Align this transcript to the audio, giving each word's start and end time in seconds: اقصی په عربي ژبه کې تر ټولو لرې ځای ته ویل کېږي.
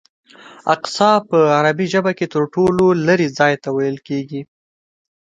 اقصی 0.73 1.11
په 1.29 1.37
عربي 1.57 1.85
ژبه 1.93 2.11
کې 2.17 2.25
تر 2.33 2.43
ټولو 2.53 2.85
لرې 3.07 3.27
ځای 3.39 3.53
ته 3.63 3.69
ویل 3.75 3.97
کېږي. 4.07 4.41